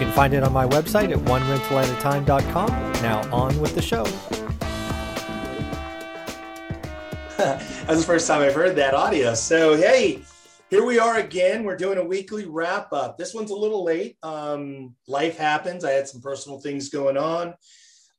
You 0.00 0.06
can 0.06 0.14
find 0.14 0.32
it 0.32 0.42
on 0.42 0.54
my 0.54 0.66
website 0.66 1.12
at 1.12 1.18
onerentalatatime.com. 1.18 2.68
Now 3.02 3.30
on 3.30 3.60
with 3.60 3.74
the 3.74 3.82
show. 3.82 4.04
That's 7.36 7.86
the 7.86 8.04
first 8.06 8.26
time 8.26 8.40
I've 8.40 8.54
heard 8.54 8.76
that 8.76 8.94
audio. 8.94 9.34
So, 9.34 9.76
hey, 9.76 10.22
here 10.70 10.86
we 10.86 10.98
are 10.98 11.18
again. 11.18 11.64
We're 11.64 11.76
doing 11.76 11.98
a 11.98 12.02
weekly 12.02 12.46
wrap 12.46 12.94
up. 12.94 13.18
This 13.18 13.34
one's 13.34 13.50
a 13.50 13.54
little 13.54 13.84
late. 13.84 14.16
Um, 14.22 14.94
life 15.06 15.36
happens. 15.36 15.84
I 15.84 15.90
had 15.90 16.08
some 16.08 16.22
personal 16.22 16.60
things 16.60 16.88
going 16.88 17.18
on. 17.18 17.48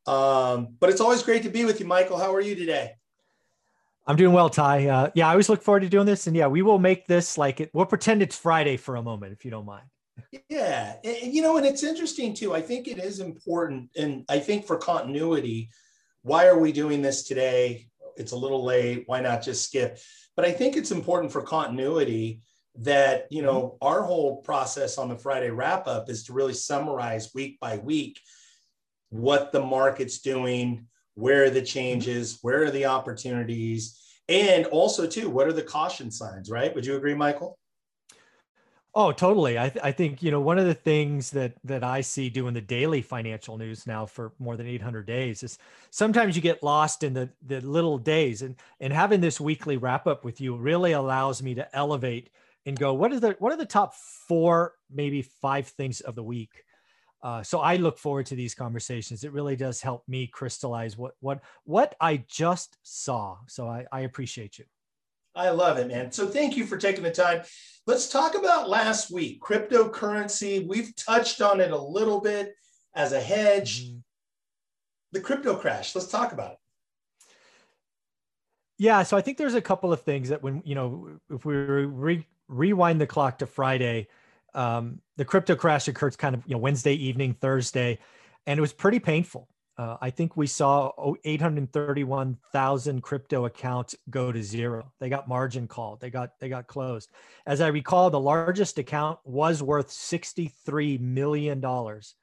Um, 0.05 0.75
but 0.79 0.91
it's 0.91 1.01
always 1.01 1.23
great 1.23 1.41
to 1.43 1.49
be 1.49 1.65
with 1.65 1.79
you, 1.79 1.87
Michael. 1.87 2.19
How 2.19 2.31
are 2.31 2.41
you 2.41 2.53
today? 2.53 2.91
I'm 4.05 4.17
doing 4.17 4.33
well, 4.33 4.51
Ty. 4.51 4.87
Uh, 4.87 5.09
yeah, 5.15 5.27
I 5.27 5.31
always 5.31 5.49
look 5.49 5.63
forward 5.63 5.79
to 5.79 5.89
doing 5.89 6.05
this. 6.05 6.27
And 6.27 6.35
yeah, 6.35 6.45
we 6.45 6.61
will 6.61 6.77
make 6.77 7.07
this 7.07 7.39
like 7.39 7.59
it. 7.59 7.71
We'll 7.73 7.87
pretend 7.87 8.21
it's 8.21 8.37
Friday 8.37 8.77
for 8.77 8.97
a 8.97 9.01
moment, 9.01 9.33
if 9.33 9.45
you 9.45 9.49
don't 9.49 9.65
mind. 9.65 9.85
Yeah. 10.49 10.95
And, 11.03 11.33
you 11.33 11.41
know, 11.41 11.57
and 11.57 11.65
it's 11.65 11.83
interesting 11.83 12.33
too. 12.33 12.53
I 12.53 12.61
think 12.61 12.87
it 12.87 12.97
is 12.97 13.19
important. 13.19 13.89
And 13.95 14.25
I 14.29 14.39
think 14.39 14.65
for 14.65 14.77
continuity, 14.77 15.69
why 16.23 16.47
are 16.47 16.57
we 16.57 16.71
doing 16.71 17.01
this 17.01 17.23
today? 17.23 17.87
It's 18.17 18.31
a 18.31 18.37
little 18.37 18.63
late. 18.63 19.03
Why 19.07 19.21
not 19.21 19.43
just 19.43 19.65
skip? 19.65 19.97
But 20.35 20.45
I 20.45 20.51
think 20.51 20.75
it's 20.75 20.91
important 20.91 21.31
for 21.31 21.41
continuity 21.41 22.41
that, 22.75 23.27
you 23.29 23.41
know, 23.41 23.61
mm-hmm. 23.61 23.87
our 23.87 24.03
whole 24.03 24.37
process 24.37 24.97
on 24.97 25.09
the 25.09 25.17
Friday 25.17 25.49
wrap 25.49 25.87
up 25.87 26.09
is 26.09 26.23
to 26.25 26.33
really 26.33 26.53
summarize 26.53 27.31
week 27.33 27.59
by 27.59 27.77
week 27.77 28.19
what 29.09 29.51
the 29.51 29.61
market's 29.61 30.19
doing, 30.19 30.87
where 31.15 31.45
are 31.45 31.49
the 31.49 31.61
changes, 31.61 32.33
mm-hmm. 32.33 32.47
where 32.47 32.63
are 32.63 32.71
the 32.71 32.85
opportunities, 32.85 33.99
and 34.29 34.65
also 34.67 35.05
too, 35.05 35.29
what 35.29 35.47
are 35.47 35.53
the 35.53 35.61
caution 35.61 36.09
signs, 36.09 36.49
right? 36.49 36.73
Would 36.73 36.85
you 36.85 36.95
agree, 36.95 37.15
Michael? 37.15 37.57
Oh, 38.93 39.13
totally. 39.13 39.57
I, 39.57 39.69
th- 39.69 39.83
I 39.85 39.93
think 39.93 40.21
you 40.21 40.31
know 40.31 40.41
one 40.41 40.57
of 40.59 40.65
the 40.65 40.73
things 40.73 41.31
that 41.31 41.53
that 41.63 41.81
I 41.83 42.01
see 42.01 42.29
doing 42.29 42.53
the 42.53 42.59
daily 42.61 43.01
financial 43.01 43.57
news 43.57 43.87
now 43.87 44.05
for 44.05 44.33
more 44.37 44.57
than 44.57 44.67
800 44.67 45.05
days 45.05 45.43
is 45.43 45.57
sometimes 45.91 46.35
you 46.35 46.41
get 46.41 46.61
lost 46.61 47.01
in 47.03 47.13
the 47.13 47.29
the 47.45 47.61
little 47.61 47.97
days, 47.97 48.41
and 48.41 48.55
and 48.81 48.91
having 48.91 49.21
this 49.21 49.39
weekly 49.39 49.77
wrap 49.77 50.07
up 50.07 50.25
with 50.25 50.41
you 50.41 50.57
really 50.57 50.91
allows 50.91 51.41
me 51.41 51.55
to 51.55 51.73
elevate 51.75 52.31
and 52.65 52.77
go 52.77 52.93
what 52.93 53.13
are 53.13 53.19
the 53.21 53.35
what 53.39 53.53
are 53.53 53.57
the 53.57 53.65
top 53.65 53.93
four 53.95 54.73
maybe 54.89 55.21
five 55.21 55.67
things 55.67 56.01
of 56.01 56.15
the 56.15 56.23
week. 56.23 56.65
Uh, 57.23 57.43
so 57.43 57.59
I 57.61 57.77
look 57.77 57.97
forward 57.99 58.25
to 58.27 58.35
these 58.35 58.55
conversations. 58.55 59.23
It 59.23 59.33
really 59.33 59.55
does 59.55 59.81
help 59.81 60.07
me 60.07 60.27
crystallize 60.27 60.97
what 60.97 61.15
what 61.21 61.41
what 61.65 61.95
I 62.01 62.17
just 62.27 62.77
saw. 62.83 63.37
So 63.47 63.67
I, 63.69 63.85
I 63.91 64.01
appreciate 64.01 64.59
you. 64.59 64.65
I 65.35 65.49
love 65.49 65.77
it, 65.77 65.87
man. 65.87 66.11
So 66.11 66.27
thank 66.27 66.57
you 66.57 66.65
for 66.65 66.77
taking 66.77 67.03
the 67.03 67.11
time. 67.11 67.41
Let's 67.87 68.09
talk 68.09 68.35
about 68.35 68.69
last 68.69 69.11
week 69.11 69.41
cryptocurrency. 69.41 70.67
We've 70.67 70.95
touched 70.95 71.41
on 71.41 71.59
it 71.59 71.71
a 71.71 71.77
little 71.77 72.21
bit 72.21 72.53
as 72.95 73.11
a 73.13 73.19
hedge. 73.19 73.85
Mm-hmm. 73.85 73.97
The 75.13 75.21
crypto 75.21 75.55
crash. 75.55 75.95
Let's 75.95 76.07
talk 76.07 76.31
about 76.31 76.53
it. 76.53 76.57
Yeah, 78.77 79.03
so 79.03 79.15
I 79.15 79.21
think 79.21 79.37
there's 79.37 79.53
a 79.53 79.61
couple 79.61 79.93
of 79.93 80.01
things 80.01 80.29
that 80.29 80.41
when 80.41 80.63
you 80.65 80.73
know 80.73 81.19
if 81.29 81.45
we 81.45 81.55
re- 81.55 82.27
rewind 82.47 82.99
the 82.99 83.05
clock 83.05 83.37
to 83.39 83.45
Friday, 83.45 84.07
um, 84.55 85.01
the 85.17 85.25
crypto 85.25 85.55
crash 85.55 85.87
occurred 85.87 86.17
kind 86.17 86.33
of 86.33 86.43
you 86.47 86.53
know 86.53 86.59
Wednesday 86.59 86.93
evening, 86.93 87.33
Thursday, 87.33 87.99
and 88.47 88.57
it 88.57 88.61
was 88.61 88.73
pretty 88.73 88.99
painful. 88.99 89.47
Uh, 89.77 89.97
I 90.01 90.09
think 90.09 90.35
we 90.35 90.47
saw 90.47 90.91
831,000 91.23 93.01
crypto 93.01 93.45
accounts 93.45 93.95
go 94.09 94.31
to 94.31 94.43
zero. 94.43 94.91
They 94.99 95.09
got 95.09 95.27
margin 95.27 95.67
called. 95.67 96.01
They 96.01 96.09
got 96.09 96.31
they 96.39 96.49
got 96.49 96.67
closed. 96.67 97.09
As 97.45 97.61
I 97.61 97.67
recall, 97.67 98.09
the 98.09 98.19
largest 98.19 98.77
account 98.77 99.19
was 99.23 99.63
worth 99.63 99.89
63 99.89 100.97
million 100.97 101.61
dollars. 101.61 102.15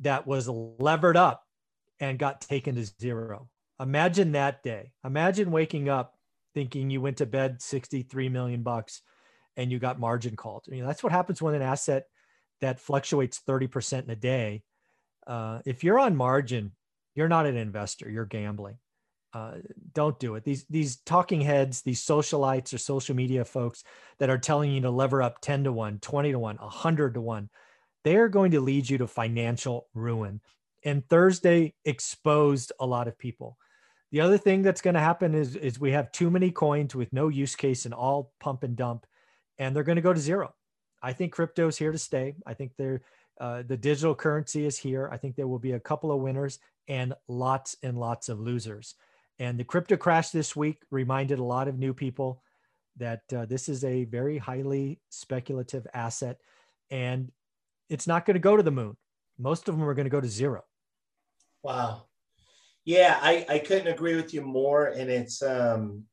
That 0.00 0.26
was 0.26 0.48
levered 0.48 1.16
up 1.16 1.44
and 2.00 2.18
got 2.18 2.40
taken 2.40 2.74
to 2.74 2.84
zero. 3.00 3.48
Imagine 3.78 4.32
that 4.32 4.62
day. 4.62 4.92
Imagine 5.04 5.50
waking 5.50 5.88
up 5.88 6.14
thinking 6.54 6.90
you 6.90 7.00
went 7.00 7.18
to 7.18 7.26
bed 7.26 7.62
63 7.62 8.28
million 8.28 8.62
bucks 8.62 9.02
and 9.56 9.70
you 9.70 9.78
got 9.78 10.00
margin 10.00 10.36
called. 10.36 10.64
I 10.66 10.70
mean, 10.70 10.86
that's 10.86 11.02
what 11.02 11.12
happens 11.12 11.40
when 11.40 11.54
an 11.54 11.62
asset 11.62 12.06
that 12.60 12.80
fluctuates 12.80 13.40
30% 13.46 14.04
in 14.04 14.10
a 14.10 14.16
day 14.16 14.62
uh, 15.26 15.60
if 15.64 15.84
you're 15.84 15.98
on 15.98 16.16
margin, 16.16 16.72
you're 17.14 17.28
not 17.28 17.46
an 17.46 17.56
investor. 17.56 18.10
You're 18.10 18.26
gambling. 18.26 18.78
Uh, 19.34 19.54
don't 19.94 20.18
do 20.18 20.34
it. 20.34 20.44
These 20.44 20.66
these 20.68 20.96
talking 20.96 21.40
heads, 21.40 21.80
these 21.82 22.04
socialites 22.04 22.74
or 22.74 22.78
social 22.78 23.16
media 23.16 23.44
folks 23.44 23.82
that 24.18 24.28
are 24.28 24.38
telling 24.38 24.70
you 24.70 24.82
to 24.82 24.90
lever 24.90 25.22
up 25.22 25.40
10 25.40 25.64
to 25.64 25.72
1, 25.72 26.00
20 26.00 26.32
to 26.32 26.38
1, 26.38 26.56
100 26.56 27.14
to 27.14 27.20
1, 27.20 27.48
they 28.04 28.16
are 28.16 28.28
going 28.28 28.50
to 28.50 28.60
lead 28.60 28.88
you 28.90 28.98
to 28.98 29.06
financial 29.06 29.88
ruin. 29.94 30.40
And 30.84 31.08
Thursday 31.08 31.74
exposed 31.84 32.72
a 32.78 32.86
lot 32.86 33.08
of 33.08 33.18
people. 33.18 33.56
The 34.10 34.20
other 34.20 34.36
thing 34.36 34.60
that's 34.60 34.82
going 34.82 34.94
to 34.94 35.00
happen 35.00 35.34
is, 35.34 35.56
is 35.56 35.80
we 35.80 35.92
have 35.92 36.12
too 36.12 36.30
many 36.30 36.50
coins 36.50 36.94
with 36.94 37.12
no 37.12 37.28
use 37.28 37.56
case 37.56 37.86
and 37.86 37.94
all 37.94 38.32
pump 38.40 38.62
and 38.62 38.76
dump, 38.76 39.06
and 39.58 39.74
they're 39.74 39.84
going 39.84 39.96
to 39.96 40.02
go 40.02 40.12
to 40.12 40.20
zero. 40.20 40.54
I 41.02 41.14
think 41.14 41.32
crypto 41.32 41.68
is 41.68 41.78
here 41.78 41.92
to 41.92 41.98
stay. 41.98 42.34
I 42.46 42.52
think 42.52 42.72
they're 42.76 43.00
uh, 43.42 43.64
the 43.66 43.76
digital 43.76 44.14
currency 44.14 44.64
is 44.64 44.78
here. 44.78 45.08
I 45.10 45.16
think 45.16 45.34
there 45.34 45.48
will 45.48 45.58
be 45.58 45.72
a 45.72 45.80
couple 45.80 46.12
of 46.12 46.20
winners 46.20 46.60
and 46.86 47.12
lots 47.26 47.76
and 47.82 47.98
lots 47.98 48.28
of 48.28 48.38
losers. 48.38 48.94
And 49.40 49.58
the 49.58 49.64
crypto 49.64 49.96
crash 49.96 50.30
this 50.30 50.54
week 50.54 50.78
reminded 50.92 51.40
a 51.40 51.44
lot 51.44 51.66
of 51.66 51.76
new 51.76 51.92
people 51.92 52.40
that 52.98 53.22
uh, 53.36 53.44
this 53.46 53.68
is 53.68 53.82
a 53.82 54.04
very 54.04 54.38
highly 54.38 55.00
speculative 55.08 55.88
asset 55.92 56.38
and 56.92 57.32
it's 57.90 58.06
not 58.06 58.26
going 58.26 58.34
to 58.34 58.40
go 58.40 58.56
to 58.56 58.62
the 58.62 58.70
moon. 58.70 58.96
Most 59.38 59.68
of 59.68 59.76
them 59.76 59.88
are 59.88 59.94
going 59.94 60.06
to 60.06 60.10
go 60.10 60.20
to 60.20 60.28
zero. 60.28 60.62
Wow. 61.64 62.04
Yeah, 62.84 63.18
I, 63.20 63.44
I 63.48 63.58
couldn't 63.58 63.88
agree 63.88 64.14
with 64.14 64.32
you 64.32 64.42
more. 64.42 64.86
And 64.86 65.10
it's 65.10 65.42
um 65.42 66.04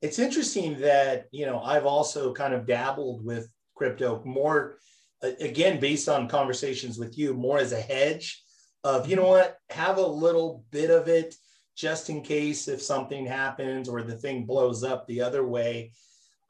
it's 0.00 0.18
interesting 0.18 0.80
that 0.80 1.26
you 1.32 1.44
know 1.44 1.60
I've 1.60 1.86
also 1.86 2.32
kind 2.32 2.54
of 2.54 2.66
dabbled 2.66 3.24
with 3.26 3.48
crypto 3.74 4.22
more 4.24 4.78
again, 5.22 5.80
based 5.80 6.08
on 6.08 6.28
conversations 6.28 6.98
with 6.98 7.16
you, 7.16 7.34
more 7.34 7.58
as 7.58 7.72
a 7.72 7.80
hedge 7.80 8.42
of, 8.84 9.08
you 9.08 9.16
know 9.16 9.28
what, 9.28 9.58
have 9.70 9.98
a 9.98 10.06
little 10.06 10.64
bit 10.70 10.90
of 10.90 11.08
it 11.08 11.34
just 11.76 12.10
in 12.10 12.22
case 12.22 12.68
if 12.68 12.82
something 12.82 13.24
happens 13.24 13.88
or 13.88 14.02
the 14.02 14.16
thing 14.16 14.44
blows 14.44 14.84
up 14.84 15.06
the 15.06 15.20
other 15.20 15.46
way. 15.46 15.92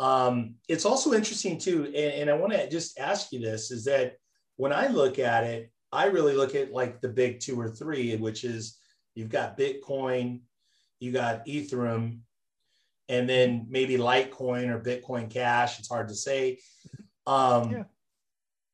Um, 0.00 0.54
it's 0.68 0.84
also 0.84 1.12
interesting 1.12 1.58
too, 1.58 1.84
and, 1.84 1.96
and 1.96 2.30
I 2.30 2.34
want 2.34 2.52
to 2.52 2.68
just 2.68 2.98
ask 2.98 3.30
you 3.32 3.40
this 3.40 3.70
is 3.70 3.84
that 3.84 4.16
when 4.56 4.72
I 4.72 4.88
look 4.88 5.18
at 5.18 5.44
it, 5.44 5.70
I 5.92 6.06
really 6.06 6.34
look 6.34 6.54
at 6.54 6.72
like 6.72 7.00
the 7.00 7.08
big 7.08 7.40
two 7.40 7.60
or 7.60 7.68
three, 7.68 8.16
which 8.16 8.44
is 8.44 8.78
you've 9.14 9.28
got 9.28 9.58
Bitcoin, 9.58 10.40
you 10.98 11.12
got 11.12 11.46
Ethereum, 11.46 12.20
and 13.08 13.28
then 13.28 13.66
maybe 13.68 13.98
Litecoin 13.98 14.70
or 14.70 14.80
Bitcoin 14.80 15.30
Cash. 15.30 15.78
It's 15.78 15.88
hard 15.88 16.08
to 16.08 16.14
say. 16.14 16.58
Um, 17.26 17.70
yeah 17.70 17.82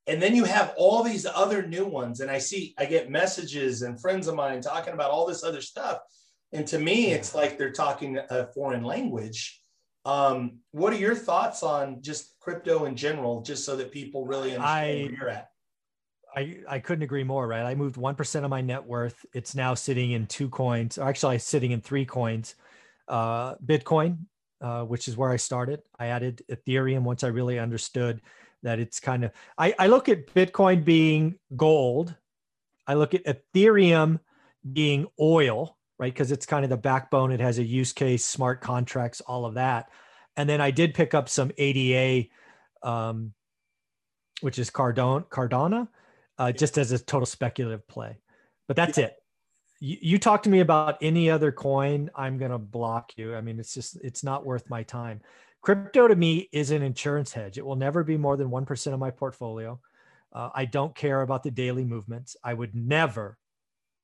and 0.08 0.20
then 0.22 0.34
you 0.34 0.44
have 0.44 0.72
all 0.76 1.02
these 1.04 1.26
other 1.26 1.66
new 1.66 1.84
ones 1.84 2.20
and 2.20 2.30
i 2.30 2.38
see 2.38 2.74
i 2.78 2.84
get 2.84 3.10
messages 3.10 3.82
and 3.82 4.00
friends 4.00 4.26
of 4.26 4.34
mine 4.34 4.60
talking 4.60 4.94
about 4.94 5.10
all 5.10 5.26
this 5.26 5.44
other 5.44 5.60
stuff 5.60 5.98
and 6.52 6.66
to 6.66 6.78
me 6.78 7.12
it's 7.12 7.34
like 7.34 7.56
they're 7.56 7.72
talking 7.72 8.18
a 8.30 8.46
foreign 8.52 8.82
language 8.82 9.62
um, 10.04 10.60
what 10.70 10.92
are 10.92 10.96
your 10.96 11.14
thoughts 11.14 11.62
on 11.62 12.00
just 12.00 12.34
crypto 12.40 12.86
in 12.86 12.96
general 12.96 13.42
just 13.42 13.64
so 13.64 13.76
that 13.76 13.92
people 13.92 14.24
really 14.24 14.54
understand 14.54 14.66
I, 14.66 15.02
where 15.02 15.12
you're 15.12 15.28
at 15.28 15.48
I, 16.36 16.58
I 16.68 16.78
couldn't 16.78 17.02
agree 17.02 17.24
more, 17.24 17.48
right? 17.48 17.64
I 17.64 17.74
moved 17.74 17.96
1% 17.96 18.44
of 18.44 18.50
my 18.50 18.60
net 18.60 18.84
worth. 18.84 19.24
It's 19.34 19.54
now 19.54 19.74
sitting 19.74 20.12
in 20.12 20.26
two 20.26 20.48
coins, 20.50 20.98
or 20.98 21.08
actually, 21.08 21.38
sitting 21.38 21.72
in 21.72 21.80
three 21.80 22.04
coins. 22.04 22.54
Uh, 23.08 23.54
Bitcoin, 23.56 24.18
uh, 24.60 24.84
which 24.84 25.08
is 25.08 25.16
where 25.16 25.30
I 25.30 25.36
started. 25.36 25.80
I 25.98 26.08
added 26.08 26.42
Ethereum 26.50 27.02
once 27.02 27.24
I 27.24 27.28
really 27.28 27.58
understood 27.58 28.20
that 28.62 28.78
it's 28.78 29.00
kind 29.00 29.24
of 29.24 29.32
I, 29.56 29.74
I 29.78 29.86
look 29.86 30.08
at 30.08 30.26
Bitcoin 30.34 30.84
being 30.84 31.38
gold. 31.56 32.14
I 32.86 32.94
look 32.94 33.14
at 33.14 33.24
Ethereum 33.24 34.20
being 34.72 35.06
oil, 35.20 35.76
right? 35.98 36.12
Because 36.12 36.32
it's 36.32 36.46
kind 36.46 36.64
of 36.64 36.70
the 36.70 36.76
backbone. 36.76 37.32
It 37.32 37.40
has 37.40 37.58
a 37.58 37.64
use 37.64 37.92
case, 37.92 38.24
smart 38.24 38.60
contracts, 38.60 39.20
all 39.20 39.44
of 39.44 39.54
that. 39.54 39.90
And 40.36 40.48
then 40.48 40.60
I 40.60 40.70
did 40.70 40.94
pick 40.94 41.14
up 41.14 41.28
some 41.28 41.50
ADA, 41.58 42.28
um, 42.82 43.32
which 44.40 44.58
is 44.58 44.70
Cardone, 44.70 45.26
Cardano, 45.28 45.88
uh, 46.38 46.52
just 46.52 46.78
as 46.78 46.92
a 46.92 46.98
total 46.98 47.26
speculative 47.26 47.86
play. 47.88 48.18
But 48.68 48.76
that's 48.76 48.98
yeah. 48.98 49.06
it. 49.06 49.16
you, 49.80 49.96
you 50.00 50.18
talk 50.18 50.44
to 50.44 50.50
me 50.50 50.60
about 50.60 50.98
any 51.02 51.28
other 51.28 51.52
coin, 51.52 52.10
I'm 52.14 52.38
going 52.38 52.52
to 52.52 52.58
block 52.58 53.12
you. 53.16 53.34
I 53.34 53.40
mean, 53.40 53.58
it's 53.58 53.74
just, 53.74 53.96
it's 54.02 54.22
not 54.22 54.46
worth 54.46 54.70
my 54.70 54.82
time. 54.82 55.20
Crypto 55.62 56.08
to 56.08 56.16
me 56.16 56.48
is 56.52 56.70
an 56.70 56.82
insurance 56.82 57.32
hedge. 57.32 57.58
It 57.58 57.66
will 57.66 57.76
never 57.76 58.04
be 58.04 58.16
more 58.16 58.36
than 58.36 58.50
1% 58.50 58.92
of 58.92 58.98
my 58.98 59.10
portfolio. 59.10 59.80
Uh, 60.32 60.50
I 60.54 60.64
don't 60.66 60.94
care 60.94 61.22
about 61.22 61.42
the 61.42 61.50
daily 61.50 61.84
movements. 61.84 62.36
I 62.44 62.54
would 62.54 62.74
never, 62.74 63.38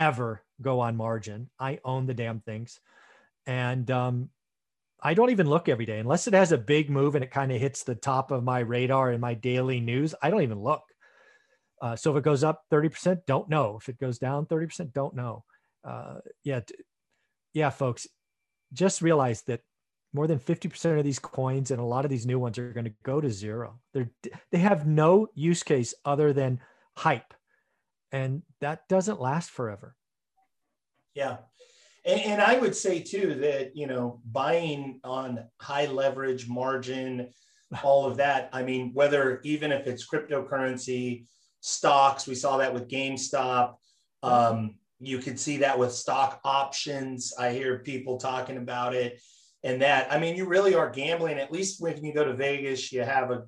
ever 0.01 0.43
go 0.61 0.81
on 0.81 0.97
margin. 0.97 1.51
I 1.59 1.79
own 1.85 2.07
the 2.07 2.15
damn 2.15 2.41
things. 2.41 2.81
And 3.47 3.91
um, 3.91 4.31
I 5.03 5.15
don't 5.15 5.31
even 5.31 5.49
look 5.49 5.69
every 5.69 5.87
day 5.87 5.99
unless 5.99 6.27
it 6.27 6.35
has 6.35 6.53
a 6.53 6.59
big 6.59 6.91
move 6.91 7.15
and 7.15 7.23
it 7.23 7.31
kind 7.31 7.53
of 7.53 7.61
hits 7.61 7.83
the 7.83 7.95
top 7.95 8.31
of 8.31 8.43
my 8.43 8.61
radar 8.61 9.13
in 9.13 9.21
my 9.21 9.35
daily 9.35 9.81
news. 9.81 10.15
I 10.23 10.31
don't 10.31 10.43
even 10.43 10.63
look. 10.63 10.83
Uh, 11.81 11.95
so 11.95 12.13
if 12.13 12.17
it 12.19 12.25
goes 12.25 12.43
up 12.43 12.63
30%, 12.73 13.27
don't 13.27 13.49
know. 13.49 13.77
If 13.81 13.89
it 13.89 13.99
goes 13.99 14.19
down 14.19 14.47
30%, 14.47 14.93
don't 14.93 15.15
know 15.15 15.45
uh, 15.85 16.17
yeah, 16.43 16.61
yeah, 17.53 17.71
folks, 17.71 18.07
just 18.73 19.03
realize 19.03 19.43
that 19.43 19.61
more 20.15 20.29
than 20.29 20.39
50% 20.39 20.99
of 20.99 21.05
these 21.05 21.19
coins 21.19 21.73
and 21.73 21.81
a 21.81 21.85
lot 21.85 22.05
of 22.05 22.11
these 22.11 22.25
new 22.25 22.39
ones 22.39 22.57
are 22.57 22.73
going 22.73 22.85
to 22.85 22.95
go 23.03 23.21
to 23.21 23.29
zero. 23.29 23.81
They're, 23.93 24.11
they 24.53 24.59
have 24.59 24.87
no 24.87 25.27
use 25.35 25.65
case 25.65 25.93
other 26.05 26.33
than 26.33 26.61
hype. 26.97 27.35
And 28.13 28.43
that 28.61 28.89
doesn't 28.89 29.21
last 29.21 29.51
forever. 29.51 29.97
Yeah. 31.17 31.39
And, 32.07 32.21
and 32.21 32.41
I 32.41 32.59
would 32.59 32.77
say 32.77 33.01
too 33.01 33.35
that, 33.41 33.77
you 33.77 33.89
know, 33.89 34.21
buying 34.31 35.01
on 35.03 35.45
high 35.61 35.87
leverage 35.87 36.49
margin, 36.49 37.31
all 37.83 38.07
of 38.07 38.17
that. 38.19 38.51
I 38.53 38.63
mean, 38.63 38.93
whether 38.95 39.41
even 39.43 39.73
if 39.73 39.89
it's 39.89 40.09
cryptocurrency, 40.09 41.27
stocks, 41.61 42.29
we 42.29 42.37
saw 42.37 42.59
that 42.59 42.73
with 42.73 42.89
GameStop. 42.89 43.75
Um, 44.23 44.77
you 45.01 45.19
could 45.19 45.41
see 45.41 45.57
that 45.59 45.77
with 45.77 45.93
stock 45.93 46.41
options. 46.45 47.33
I 47.37 47.51
hear 47.51 47.81
people 47.81 48.17
talking 48.17 48.59
about 48.59 48.95
it 48.95 49.21
and 49.65 49.83
that. 49.83 50.13
I 50.13 50.19
mean, 50.19 50.37
you 50.37 50.47
really 50.47 50.75
are 50.75 50.91
gambling. 50.91 51.39
At 51.39 51.51
least 51.51 51.81
when 51.81 52.05
you 52.05 52.13
go 52.13 52.25
to 52.25 52.35
Vegas, 52.35 52.93
you 52.93 53.03
have 53.03 53.31
a, 53.31 53.45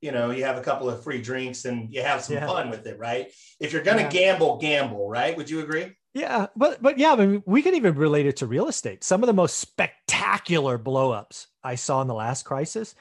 you 0.00 0.12
know, 0.12 0.30
you 0.30 0.44
have 0.44 0.56
a 0.56 0.62
couple 0.62 0.88
of 0.88 1.02
free 1.02 1.20
drinks 1.20 1.64
and 1.64 1.92
you 1.92 2.02
have 2.02 2.22
some 2.22 2.36
yeah. 2.36 2.46
fun 2.46 2.70
with 2.70 2.86
it, 2.86 2.98
right? 2.98 3.32
If 3.60 3.72
you're 3.72 3.82
going 3.82 3.98
to 3.98 4.04
yeah. 4.04 4.10
gamble, 4.10 4.58
gamble, 4.58 5.10
right? 5.10 5.36
Would 5.36 5.50
you 5.50 5.60
agree? 5.60 5.96
Yeah, 6.14 6.46
but 6.56 6.80
but 6.80 6.98
yeah, 6.98 7.12
I 7.12 7.16
mean, 7.16 7.42
we 7.44 7.60
can 7.60 7.74
even 7.74 7.94
relate 7.94 8.24
it 8.24 8.36
to 8.38 8.46
real 8.46 8.68
estate. 8.68 9.04
Some 9.04 9.22
of 9.22 9.26
the 9.26 9.34
most 9.34 9.58
spectacular 9.58 10.78
blowups 10.78 11.46
I 11.62 11.74
saw 11.74 12.00
in 12.00 12.08
the 12.08 12.14
last 12.14 12.44
crisis 12.44 12.94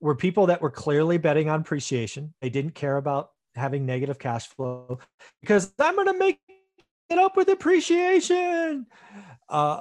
were 0.00 0.14
people 0.14 0.46
that 0.46 0.62
were 0.62 0.70
clearly 0.70 1.18
betting 1.18 1.48
on 1.48 1.60
appreciation. 1.60 2.34
They 2.40 2.50
didn't 2.50 2.76
care 2.76 2.98
about 2.98 3.30
having 3.56 3.84
negative 3.84 4.18
cash 4.18 4.46
flow 4.48 5.00
because 5.40 5.72
I'm 5.78 5.96
going 5.96 6.06
to 6.06 6.18
make 6.18 6.38
it 7.10 7.18
up 7.18 7.36
with 7.36 7.48
appreciation. 7.48 8.86
Uh, 9.48 9.80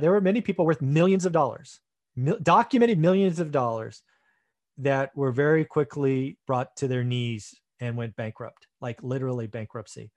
There 0.00 0.12
were 0.12 0.20
many 0.20 0.40
people 0.40 0.64
worth 0.64 0.82
millions 0.82 1.26
of 1.26 1.32
dollars, 1.32 1.80
mil- 2.16 2.38
documented 2.42 2.98
millions 2.98 3.40
of 3.40 3.50
dollars 3.50 4.02
that 4.78 5.14
were 5.16 5.32
very 5.32 5.64
quickly 5.64 6.38
brought 6.46 6.76
to 6.76 6.88
their 6.88 7.04
knees 7.04 7.54
and 7.80 7.96
went 7.96 8.16
bankrupt, 8.16 8.66
like 8.80 9.02
literally 9.02 9.46
bankruptcy, 9.46 10.10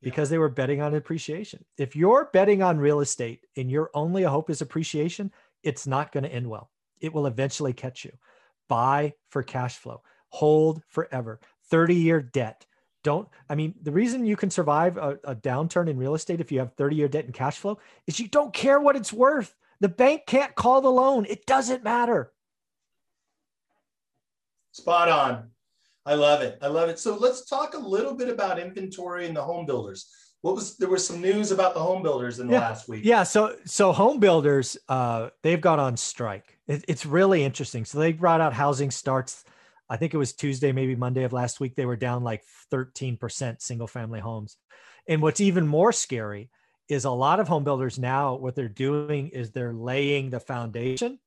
because 0.00 0.28
yeah. 0.28 0.34
they 0.34 0.38
were 0.38 0.48
betting 0.48 0.80
on 0.80 0.94
appreciation. 0.94 1.64
If 1.78 1.94
you're 1.94 2.30
betting 2.32 2.62
on 2.62 2.78
real 2.78 3.00
estate 3.00 3.40
and 3.56 3.70
your 3.70 3.90
only 3.94 4.22
hope 4.22 4.50
is 4.50 4.60
appreciation, 4.60 5.30
it's 5.62 5.86
not 5.86 6.12
going 6.12 6.24
to 6.24 6.32
end 6.32 6.48
well. 6.48 6.70
It 7.00 7.12
will 7.12 7.26
eventually 7.26 7.72
catch 7.72 8.04
you. 8.04 8.12
Buy 8.68 9.12
for 9.28 9.42
cash 9.42 9.76
flow, 9.76 10.02
hold 10.30 10.82
forever, 10.88 11.40
30 11.70 11.94
year 11.94 12.22
debt, 12.22 12.66
don't 13.02 13.28
i 13.48 13.54
mean 13.54 13.74
the 13.82 13.90
reason 13.90 14.24
you 14.24 14.36
can 14.36 14.50
survive 14.50 14.96
a, 14.96 15.18
a 15.24 15.34
downturn 15.34 15.88
in 15.88 15.96
real 15.96 16.14
estate 16.14 16.40
if 16.40 16.52
you 16.52 16.58
have 16.58 16.72
30 16.74 16.96
year 16.96 17.08
debt 17.08 17.24
and 17.24 17.34
cash 17.34 17.58
flow 17.58 17.78
is 18.06 18.20
you 18.20 18.28
don't 18.28 18.52
care 18.52 18.80
what 18.80 18.96
it's 18.96 19.12
worth. 19.12 19.54
The 19.80 19.88
bank 19.88 20.22
can't 20.26 20.54
call 20.54 20.80
the 20.80 20.90
loan. 20.90 21.26
It 21.28 21.46
doesn't 21.46 21.82
matter. 21.82 22.32
Spot 24.72 25.08
on. 25.08 25.50
I 26.04 26.14
love 26.14 26.42
it. 26.42 26.58
I 26.62 26.68
love 26.68 26.88
it. 26.88 26.98
So 26.98 27.16
let's 27.16 27.44
talk 27.44 27.74
a 27.74 27.78
little 27.78 28.14
bit 28.14 28.28
about 28.28 28.58
inventory 28.58 29.26
and 29.26 29.36
the 29.36 29.42
home 29.42 29.66
builders. 29.66 30.08
What 30.40 30.56
was 30.56 30.76
there 30.76 30.88
was 30.88 31.06
some 31.06 31.20
news 31.20 31.52
about 31.52 31.74
the 31.74 31.80
home 31.80 32.02
builders 32.02 32.40
in 32.40 32.48
the 32.48 32.54
yeah. 32.54 32.60
last 32.60 32.88
week. 32.88 33.04
Yeah 33.04 33.22
so 33.22 33.56
so 33.64 33.92
home 33.92 34.18
builders 34.18 34.76
uh 34.88 35.30
they've 35.42 35.60
gone 35.60 35.78
on 35.78 35.96
strike. 35.96 36.58
It, 36.66 36.84
it's 36.88 37.06
really 37.06 37.44
interesting. 37.44 37.84
So 37.84 37.98
they 37.98 38.12
brought 38.12 38.40
out 38.40 38.52
housing 38.52 38.90
starts 38.90 39.44
I 39.92 39.98
think 39.98 40.14
it 40.14 40.16
was 40.16 40.32
Tuesday, 40.32 40.72
maybe 40.72 40.96
Monday 40.96 41.24
of 41.24 41.34
last 41.34 41.60
week, 41.60 41.74
they 41.76 41.84
were 41.84 41.96
down 41.96 42.24
like 42.24 42.44
13% 42.72 43.60
single 43.60 43.86
family 43.86 44.20
homes. 44.20 44.56
And 45.06 45.20
what's 45.20 45.42
even 45.42 45.66
more 45.66 45.92
scary 45.92 46.48
is 46.88 47.04
a 47.04 47.10
lot 47.10 47.40
of 47.40 47.46
home 47.46 47.62
builders 47.62 47.98
now, 47.98 48.36
what 48.36 48.54
they're 48.54 48.70
doing 48.70 49.28
is 49.28 49.50
they're 49.50 49.74
laying 49.74 50.30
the 50.30 50.40
foundation, 50.40 51.18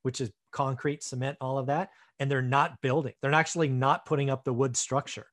which 0.00 0.22
is 0.22 0.32
concrete, 0.50 1.02
cement, 1.02 1.36
all 1.42 1.58
of 1.58 1.66
that, 1.66 1.90
and 2.18 2.30
they're 2.30 2.40
not 2.40 2.80
building. 2.80 3.12
They're 3.20 3.34
actually 3.34 3.68
not 3.68 4.06
putting 4.06 4.30
up 4.30 4.44
the 4.44 4.54
wood 4.54 4.78
structure. 4.78 5.26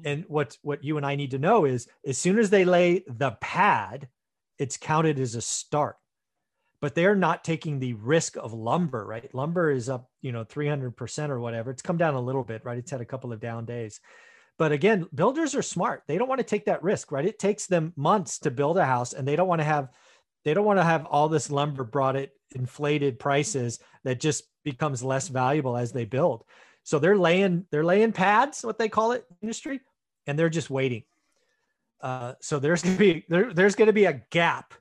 Hmm. 0.00 0.08
And 0.08 0.24
what 0.26 0.56
what 0.62 0.82
you 0.82 0.96
and 0.96 1.04
I 1.04 1.16
need 1.16 1.32
to 1.32 1.38
know 1.38 1.66
is 1.66 1.86
as 2.06 2.16
soon 2.16 2.38
as 2.38 2.48
they 2.48 2.64
lay 2.64 3.04
the 3.06 3.32
pad, 3.42 4.08
it's 4.58 4.78
counted 4.78 5.18
as 5.18 5.34
a 5.34 5.42
start 5.42 5.96
but 6.80 6.94
they're 6.94 7.16
not 7.16 7.44
taking 7.44 7.78
the 7.78 7.94
risk 7.94 8.36
of 8.36 8.52
lumber, 8.52 9.04
right? 9.04 9.34
Lumber 9.34 9.70
is 9.70 9.88
up, 9.88 10.10
you 10.20 10.32
know, 10.32 10.44
300% 10.44 11.30
or 11.30 11.40
whatever. 11.40 11.70
It's 11.70 11.82
come 11.82 11.96
down 11.96 12.14
a 12.14 12.20
little 12.20 12.44
bit, 12.44 12.64
right? 12.64 12.78
It's 12.78 12.90
had 12.90 13.00
a 13.00 13.06
couple 13.06 13.32
of 13.32 13.40
down 13.40 13.64
days. 13.64 14.00
But 14.58 14.72
again, 14.72 15.06
builders 15.14 15.54
are 15.54 15.62
smart. 15.62 16.02
They 16.06 16.18
don't 16.18 16.28
want 16.28 16.38
to 16.38 16.44
take 16.44 16.66
that 16.66 16.82
risk, 16.82 17.12
right? 17.12 17.26
It 17.26 17.38
takes 17.38 17.66
them 17.66 17.92
months 17.96 18.38
to 18.40 18.50
build 18.50 18.78
a 18.78 18.84
house 18.84 19.12
and 19.12 19.26
they 19.26 19.36
don't 19.36 19.48
want 19.48 19.60
to 19.60 19.64
have 19.64 19.90
they 20.44 20.54
don't 20.54 20.64
want 20.64 20.78
to 20.78 20.84
have 20.84 21.06
all 21.06 21.28
this 21.28 21.50
lumber 21.50 21.82
brought 21.82 22.14
at 22.14 22.30
inflated 22.54 23.18
prices 23.18 23.80
that 24.04 24.20
just 24.20 24.44
becomes 24.64 25.02
less 25.02 25.26
valuable 25.26 25.76
as 25.76 25.92
they 25.92 26.04
build. 26.04 26.44
So 26.84 26.98
they're 26.98 27.18
laying 27.18 27.66
they're 27.70 27.84
laying 27.84 28.12
pads, 28.12 28.64
what 28.64 28.78
they 28.78 28.88
call 28.88 29.12
it 29.12 29.26
industry, 29.42 29.80
and 30.26 30.38
they're 30.38 30.48
just 30.48 30.70
waiting. 30.70 31.02
Uh, 32.00 32.34
so 32.40 32.58
there's 32.58 32.82
gonna 32.82 32.96
be 32.96 33.24
there, 33.28 33.52
there's 33.52 33.74
gonna 33.74 33.92
be 33.92 34.04
a 34.04 34.22
gap 34.30 34.72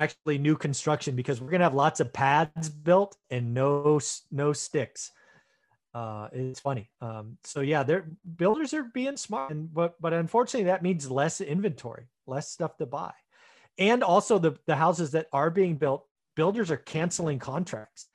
actually 0.00 0.38
new 0.38 0.56
construction 0.56 1.16
because 1.16 1.40
we're 1.40 1.50
gonna 1.50 1.64
have 1.64 1.74
lots 1.74 2.00
of 2.00 2.12
pads 2.12 2.68
built 2.68 3.16
and 3.30 3.54
no 3.54 4.00
no 4.30 4.52
sticks. 4.52 5.12
Uh, 5.94 6.28
it's 6.32 6.60
funny. 6.60 6.90
Um, 7.00 7.38
so 7.44 7.60
yeah, 7.60 7.82
they're 7.82 8.06
builders 8.36 8.74
are 8.74 8.84
being 8.84 9.16
smart, 9.16 9.50
and 9.50 9.72
but 9.72 10.00
but 10.00 10.12
unfortunately 10.12 10.66
that 10.66 10.82
means 10.82 11.10
less 11.10 11.40
inventory, 11.40 12.08
less 12.26 12.50
stuff 12.50 12.76
to 12.76 12.86
buy, 12.86 13.12
and 13.78 14.02
also 14.02 14.38
the 14.38 14.56
the 14.66 14.76
houses 14.76 15.12
that 15.12 15.26
are 15.32 15.50
being 15.50 15.76
built, 15.76 16.06
builders 16.36 16.70
are 16.70 16.76
canceling 16.76 17.38
contracts. 17.38 18.06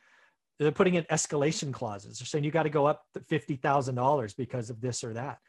They're 0.60 0.72
putting 0.72 0.94
in 0.94 1.04
escalation 1.06 1.74
clauses. 1.74 2.20
They're 2.20 2.28
saying 2.28 2.44
you 2.44 2.52
got 2.52 2.64
to 2.64 2.70
go 2.70 2.86
up 2.86 3.04
fifty 3.28 3.56
thousand 3.56 3.96
dollars 3.96 4.34
because 4.34 4.70
of 4.70 4.80
this 4.80 5.04
or 5.04 5.14
that, 5.14 5.40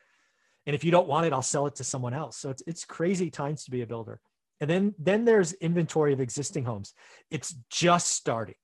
and 0.66 0.74
if 0.74 0.82
you 0.82 0.90
don't 0.90 1.06
want 1.06 1.26
it, 1.26 1.32
I'll 1.32 1.42
sell 1.42 1.66
it 1.66 1.76
to 1.76 1.84
someone 1.84 2.14
else. 2.14 2.38
So 2.38 2.50
it's 2.50 2.62
it's 2.66 2.84
crazy 2.84 3.30
times 3.30 3.64
to 3.64 3.70
be 3.70 3.82
a 3.82 3.86
builder. 3.86 4.20
And 4.64 4.70
then 4.70 4.94
then 4.98 5.26
there's 5.26 5.52
inventory 5.52 6.14
of 6.14 6.20
existing 6.20 6.64
homes. 6.64 6.94
It's 7.30 7.54
just 7.68 8.08
starting, 8.08 8.54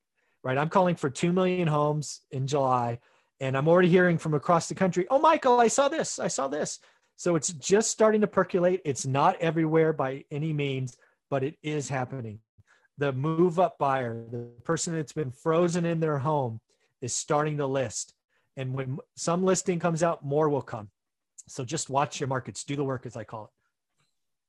right? 0.43 0.57
I'm 0.57 0.69
calling 0.69 0.95
for 0.95 1.11
2 1.11 1.31
million 1.31 1.67
homes 1.67 2.21
in 2.31 2.47
July 2.47 2.97
and 3.39 3.55
I'm 3.55 3.67
already 3.67 3.89
hearing 3.89 4.17
from 4.17 4.33
across 4.33 4.67
the 4.67 4.73
country, 4.73 5.05
"Oh 5.11 5.19
Michael, 5.19 5.59
I 5.59 5.67
saw 5.67 5.89
this. 5.89 6.17
I 6.17 6.27
saw 6.27 6.47
this." 6.47 6.79
So 7.17 7.35
it's 7.35 7.53
just 7.53 7.91
starting 7.91 8.21
to 8.21 8.27
percolate. 8.27 8.81
It's 8.83 9.05
not 9.05 9.39
everywhere 9.39 9.93
by 9.93 10.25
any 10.31 10.53
means, 10.53 10.97
but 11.29 11.43
it 11.43 11.55
is 11.61 11.87
happening. 11.87 12.39
The 12.97 13.13
move 13.13 13.59
up 13.59 13.77
buyer, 13.77 14.25
the 14.31 14.49
person 14.63 14.95
that's 14.95 15.13
been 15.13 15.31
frozen 15.31 15.85
in 15.85 15.99
their 15.99 16.17
home 16.17 16.61
is 17.01 17.15
starting 17.15 17.57
to 17.57 17.67
list. 17.67 18.15
And 18.57 18.73
when 18.73 18.97
some 19.15 19.43
listing 19.43 19.77
comes 19.77 20.01
out, 20.01 20.25
more 20.25 20.49
will 20.49 20.63
come. 20.63 20.89
So 21.47 21.63
just 21.63 21.91
watch 21.91 22.19
your 22.19 22.27
markets, 22.27 22.63
do 22.63 22.75
the 22.75 22.83
work 22.83 23.05
as 23.05 23.15
I 23.15 23.23
call 23.23 23.45
it 23.45 23.51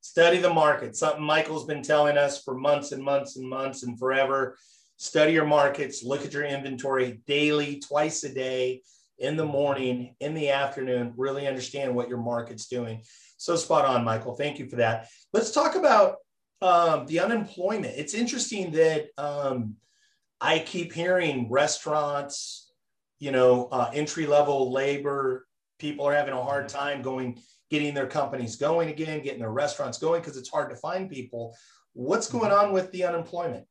study 0.03 0.39
the 0.39 0.53
market. 0.53 0.95
Something 0.95 1.25
michael's 1.25 1.65
been 1.65 1.83
telling 1.83 2.19
us 2.19 2.43
for 2.43 2.55
months 2.55 2.93
and 2.93 3.03
months 3.03 3.37
and 3.37 3.49
months 3.49 3.85
and 3.85 3.99
forever. 3.99 4.59
Study 4.99 5.33
your 5.33 5.47
markets. 5.47 6.05
Look 6.05 6.25
at 6.25 6.35
your 6.35 6.45
inventory 6.45 7.23
daily 7.27 7.81
twice 7.81 8.23
a 8.25 8.33
day 8.33 8.83
in 9.19 9.37
the 9.37 9.47
morning 9.47 10.15
in 10.21 10.35
the 10.35 10.51
afternoon. 10.51 11.15
Really 11.17 11.47
understand 11.49 11.95
what 11.95 12.11
your 12.11 12.19
market's 12.19 12.69
doing. 12.69 13.03
So 13.39 13.57
spot 13.57 13.87
on 13.87 14.05
michael. 14.05 14.35
Thank 14.35 14.59
you 14.59 14.69
for 14.69 14.77
that. 14.77 15.09
Let's 15.33 15.51
talk 15.53 15.77
about 15.77 16.17
um, 16.61 17.07
the 17.07 17.21
unemployment. 17.21 17.95
It's 17.97 18.15
interesting 18.15 18.73
that 18.73 19.09
um, 19.17 19.77
i 20.43 20.59
keep 20.59 20.93
hearing 20.93 21.49
restaurants 21.49 22.73
you 23.21 23.31
know 23.31 23.69
uh, 23.71 23.91
entry 23.95 24.27
level 24.27 24.73
labor 24.73 25.47
people 25.79 26.05
are 26.07 26.15
having 26.15 26.35
a 26.35 26.43
hard 26.43 26.69
time 26.69 27.01
going 27.01 27.39
getting 27.73 27.95
their 27.95 28.07
companies 28.07 28.55
going 28.57 28.91
again, 28.91 29.23
getting 29.23 29.41
their 29.41 29.51
restaurants 29.51 29.97
going 29.97 30.21
because 30.21 30.37
it's 30.37 30.51
hard 30.51 30.69
to 30.69 30.77
find 30.77 31.09
people. 31.11 31.57
What's 31.95 32.29
mm-hmm. 32.29 32.39
going 32.39 32.53
on 32.53 32.73
with 32.73 32.93
the 32.93 33.05
unemployment? 33.05 33.67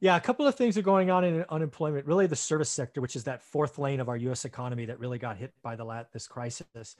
Yeah, 0.00 0.16
a 0.16 0.20
couple 0.20 0.46
of 0.46 0.54
things 0.54 0.78
are 0.78 0.82
going 0.82 1.10
on 1.10 1.22
in 1.22 1.44
unemployment. 1.50 2.06
Really, 2.06 2.26
the 2.26 2.34
service 2.34 2.70
sector, 2.70 3.02
which 3.02 3.14
is 3.14 3.24
that 3.24 3.42
fourth 3.42 3.78
lane 3.78 4.00
of 4.00 4.08
our 4.08 4.16
U.S. 4.16 4.46
economy 4.46 4.86
that 4.86 4.98
really 4.98 5.18
got 5.18 5.36
hit 5.36 5.52
by 5.62 5.76
the 5.76 5.84
lat 5.84 6.12
this 6.12 6.26
crisis. 6.26 6.96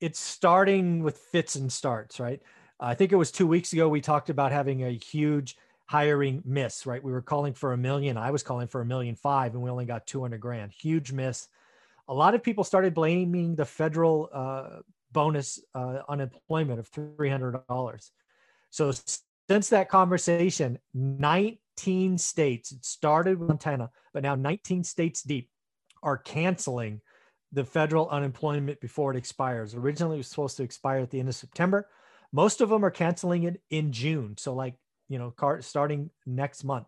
It's 0.00 0.20
starting 0.20 1.02
with 1.02 1.18
fits 1.18 1.56
and 1.56 1.72
starts, 1.72 2.20
right? 2.20 2.40
I 2.78 2.94
think 2.94 3.10
it 3.10 3.16
was 3.16 3.32
two 3.32 3.48
weeks 3.48 3.72
ago 3.72 3.88
we 3.88 4.00
talked 4.00 4.30
about 4.30 4.52
having 4.52 4.84
a 4.84 4.90
huge 4.90 5.56
hiring 5.86 6.42
miss, 6.44 6.86
right? 6.86 7.02
We 7.02 7.10
were 7.10 7.22
calling 7.22 7.52
for 7.52 7.72
a 7.72 7.76
million. 7.76 8.16
I 8.16 8.30
was 8.30 8.44
calling 8.44 8.68
for 8.68 8.80
a 8.80 8.86
million 8.86 9.16
five, 9.16 9.54
and 9.54 9.62
we 9.62 9.70
only 9.70 9.86
got 9.86 10.06
200 10.06 10.38
grand. 10.38 10.70
Huge 10.70 11.10
miss. 11.10 11.48
A 12.06 12.14
lot 12.14 12.34
of 12.34 12.44
people 12.44 12.62
started 12.62 12.94
blaming 12.94 13.56
the 13.56 13.64
federal 13.64 14.28
uh, 14.32 14.80
bonus 15.12 15.60
uh, 15.74 15.98
unemployment 16.08 16.78
of 16.78 16.90
$300. 16.90 18.10
So 18.70 18.92
since 19.48 19.68
that 19.68 19.88
conversation, 19.88 20.78
19 20.94 22.18
states, 22.18 22.72
it 22.72 22.84
started 22.84 23.38
with 23.38 23.48
Montana, 23.48 23.90
but 24.12 24.22
now 24.22 24.34
19 24.34 24.84
states 24.84 25.22
deep 25.22 25.48
are 26.02 26.16
canceling 26.16 27.00
the 27.52 27.64
federal 27.64 28.08
unemployment 28.08 28.80
before 28.80 29.12
it 29.12 29.16
expires. 29.16 29.74
Originally, 29.74 30.16
it 30.16 30.18
was 30.18 30.28
supposed 30.28 30.56
to 30.56 30.62
expire 30.62 31.00
at 31.00 31.10
the 31.10 31.20
end 31.20 31.28
of 31.28 31.34
September. 31.34 31.88
Most 32.32 32.60
of 32.62 32.70
them 32.70 32.84
are 32.84 32.90
canceling 32.90 33.42
it 33.44 33.60
in 33.68 33.92
June. 33.92 34.36
So, 34.38 34.54
like, 34.54 34.74
you 35.08 35.18
know, 35.18 35.34
starting 35.60 36.10
next 36.24 36.64
month. 36.64 36.86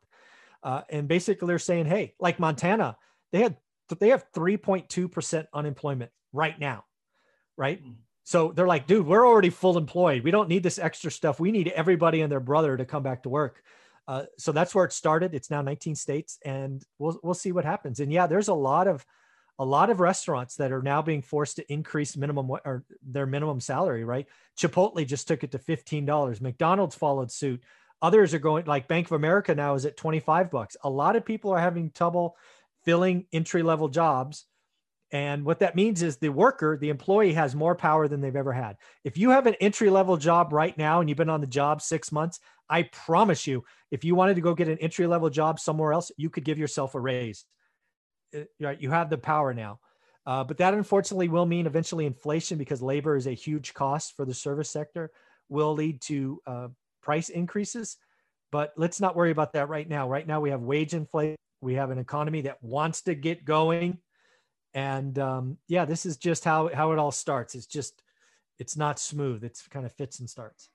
Uh, 0.62 0.80
and 0.88 1.06
basically, 1.06 1.46
they're 1.46 1.58
saying, 1.58 1.84
hey, 1.84 2.14
like 2.18 2.40
Montana, 2.40 2.96
they 3.30 3.42
had 3.42 3.56
they 4.00 4.08
have 4.08 4.24
3.2% 4.32 5.46
unemployment 5.52 6.10
right 6.32 6.58
now, 6.58 6.84
right? 7.56 7.82
So 8.24 8.52
they're 8.52 8.66
like, 8.66 8.86
dude, 8.86 9.06
we're 9.06 9.26
already 9.26 9.50
full 9.50 9.76
employed. 9.76 10.24
We 10.24 10.30
don't 10.30 10.48
need 10.48 10.62
this 10.62 10.78
extra 10.78 11.10
stuff. 11.10 11.38
We 11.38 11.52
need 11.52 11.68
everybody 11.68 12.22
and 12.22 12.32
their 12.32 12.40
brother 12.40 12.76
to 12.76 12.84
come 12.86 13.02
back 13.02 13.22
to 13.22 13.28
work. 13.28 13.62
Uh, 14.08 14.24
so 14.38 14.50
that's 14.50 14.74
where 14.74 14.86
it 14.86 14.92
started. 14.92 15.34
It's 15.34 15.50
now 15.50 15.62
19 15.62 15.94
states, 15.94 16.38
and 16.44 16.82
we'll 16.98 17.18
we'll 17.22 17.34
see 17.34 17.52
what 17.52 17.64
happens. 17.64 18.00
And 18.00 18.12
yeah, 18.12 18.26
there's 18.26 18.48
a 18.48 18.54
lot 18.54 18.88
of 18.88 19.04
a 19.58 19.64
lot 19.64 19.88
of 19.88 20.00
restaurants 20.00 20.56
that 20.56 20.72
are 20.72 20.82
now 20.82 21.00
being 21.00 21.22
forced 21.22 21.56
to 21.56 21.72
increase 21.72 22.16
minimum 22.16 22.50
or 22.50 22.84
their 23.02 23.26
minimum 23.26 23.60
salary. 23.60 24.04
Right? 24.04 24.26
Chipotle 24.58 25.06
just 25.06 25.28
took 25.28 25.44
it 25.44 25.52
to 25.52 25.58
fifteen 25.58 26.04
dollars. 26.04 26.40
McDonald's 26.40 26.96
followed 26.96 27.30
suit. 27.30 27.62
Others 28.02 28.34
are 28.34 28.38
going 28.38 28.66
like 28.66 28.88
Bank 28.88 29.06
of 29.06 29.12
America 29.12 29.54
now 29.54 29.74
is 29.74 29.86
at 29.86 29.96
25 29.96 30.50
bucks. 30.50 30.76
A 30.84 30.90
lot 30.90 31.16
of 31.16 31.24
people 31.24 31.52
are 31.52 31.60
having 31.60 31.90
trouble 31.90 32.36
filling 32.84 33.24
entry 33.32 33.62
level 33.62 33.88
jobs 33.88 34.44
and 35.14 35.44
what 35.44 35.60
that 35.60 35.76
means 35.76 36.02
is 36.02 36.16
the 36.16 36.28
worker, 36.28 36.76
the 36.76 36.88
employee 36.88 37.34
has 37.34 37.54
more 37.54 37.76
power 37.76 38.08
than 38.08 38.20
they've 38.20 38.34
ever 38.34 38.52
had. 38.52 38.76
If 39.04 39.16
you 39.16 39.30
have 39.30 39.46
an 39.46 39.54
entry 39.60 39.88
level 39.88 40.16
job 40.16 40.52
right 40.52 40.76
now 40.76 40.98
and 40.98 41.08
you've 41.08 41.16
been 41.16 41.30
on 41.30 41.40
the 41.40 41.46
job 41.46 41.80
six 41.80 42.10
months, 42.10 42.40
I 42.68 42.82
promise 42.82 43.46
you, 43.46 43.62
if 43.92 44.02
you 44.02 44.16
wanted 44.16 44.34
to 44.34 44.40
go 44.40 44.56
get 44.56 44.66
an 44.66 44.78
entry 44.78 45.06
level 45.06 45.30
job 45.30 45.60
somewhere 45.60 45.92
else, 45.92 46.10
you 46.16 46.30
could 46.30 46.44
give 46.44 46.58
yourself 46.58 46.96
a 46.96 47.00
raise. 47.00 47.44
Uh, 48.36 48.40
right? 48.60 48.80
You 48.80 48.90
have 48.90 49.08
the 49.08 49.16
power 49.16 49.54
now. 49.54 49.78
Uh, 50.26 50.42
but 50.42 50.58
that 50.58 50.74
unfortunately 50.74 51.28
will 51.28 51.46
mean 51.46 51.68
eventually 51.68 52.06
inflation 52.06 52.58
because 52.58 52.82
labor 52.82 53.14
is 53.14 53.28
a 53.28 53.34
huge 53.34 53.72
cost 53.72 54.16
for 54.16 54.24
the 54.24 54.34
service 54.34 54.70
sector, 54.70 55.12
will 55.48 55.74
lead 55.74 56.00
to 56.00 56.40
uh, 56.44 56.68
price 57.02 57.28
increases. 57.28 57.98
But 58.50 58.72
let's 58.76 59.00
not 59.00 59.14
worry 59.14 59.30
about 59.30 59.52
that 59.52 59.68
right 59.68 59.88
now. 59.88 60.08
Right 60.08 60.26
now, 60.26 60.40
we 60.40 60.50
have 60.50 60.62
wage 60.62 60.92
inflation. 60.92 61.36
We 61.60 61.74
have 61.74 61.92
an 61.92 61.98
economy 61.98 62.40
that 62.42 62.60
wants 62.64 63.02
to 63.02 63.14
get 63.14 63.44
going 63.44 64.00
and 64.74 65.18
um, 65.18 65.56
yeah 65.68 65.84
this 65.84 66.04
is 66.04 66.16
just 66.16 66.44
how 66.44 66.70
how 66.72 66.92
it 66.92 66.98
all 66.98 67.12
starts. 67.12 67.54
It's 67.54 67.66
just 67.66 68.02
it's 68.58 68.76
not 68.76 68.98
smooth. 68.98 69.44
It's 69.44 69.66
kind 69.68 69.86
of 69.86 69.92
fits 69.92 70.20
and 70.20 70.28
starts. 70.28 70.68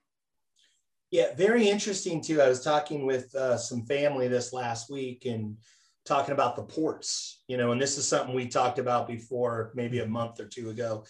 Yeah 1.11 1.33
very 1.35 1.69
interesting 1.69 2.21
too. 2.21 2.41
I 2.41 2.49
was 2.49 2.63
talking 2.63 3.05
with 3.05 3.33
uh, 3.35 3.57
some 3.57 3.85
family 3.85 4.27
this 4.27 4.53
last 4.53 4.89
week 4.89 5.25
and 5.25 5.57
talking 6.05 6.33
about 6.33 6.55
the 6.55 6.63
ports 6.63 7.43
you 7.47 7.55
know 7.55 7.71
and 7.71 7.79
this 7.79 7.97
is 7.97 8.07
something 8.07 8.33
we 8.33 8.47
talked 8.47 8.79
about 8.79 9.07
before 9.07 9.71
maybe 9.75 9.99
a 9.99 10.05
month 10.07 10.39
or 10.39 10.45
two 10.45 10.71
ago 10.71 11.03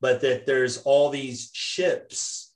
but 0.00 0.20
that 0.20 0.46
there's 0.46 0.78
all 0.78 1.10
these 1.10 1.50
ships 1.52 2.54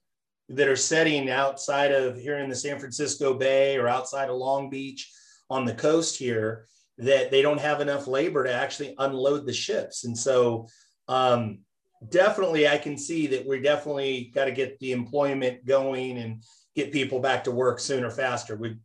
that 0.49 0.67
are 0.67 0.77
setting 0.77 1.29
outside 1.31 1.93
of 1.93 2.17
here 2.17 2.39
in 2.39 2.49
the 2.49 2.55
san 2.55 2.79
francisco 2.79 3.35
bay 3.35 3.77
or 3.77 3.87
outside 3.87 4.31
of 4.31 4.37
long 4.37 4.71
beach 4.71 5.13
on 5.51 5.65
the 5.67 5.75
coast 5.75 6.17
here 6.17 6.67
that 7.01 7.31
they 7.31 7.43
don't 7.43 7.61
have 7.61 7.81
enough 7.81 8.07
labor 8.07 8.45
to 8.45 8.53
actually 8.53 8.95
unload 8.99 9.47
the 9.47 9.53
ships. 9.53 10.05
And 10.05 10.17
so, 10.17 10.69
um, 11.09 11.61
definitely, 12.09 12.69
I 12.69 12.79
can 12.79 12.97
see 12.97 13.27
that 13.29 13.47
we 13.47 13.61
definitely 13.61 14.31
got 14.35 14.47
to 14.47 14.53
get 14.53 14.79
the 14.79 14.93
employment 14.93 15.65
going 15.65 16.19
and 16.19 16.43
get 16.75 16.93
people 16.93 17.21
back 17.21 17.45
to 17.45 17.51
work 17.51 17.81
sooner, 17.81 18.11
faster. 18.11 18.57
We, 18.57 18.77